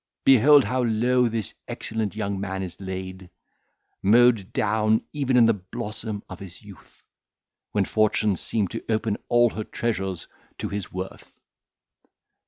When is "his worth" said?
10.69-11.39